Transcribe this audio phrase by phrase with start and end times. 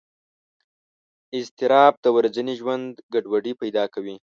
[1.37, 4.15] اضطراب د ورځني ژوند ګډوډۍ پیدا کوي.